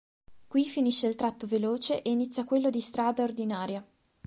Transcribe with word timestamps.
Qui 0.47 0.65
finisce 0.67 1.05
il 1.05 1.13
tratto 1.13 1.45
veloce 1.45 2.01
e 2.01 2.09
inizia 2.09 2.43
quello 2.43 2.71
di 2.71 2.81
strada 2.81 3.21
ordinaria. 3.21 3.85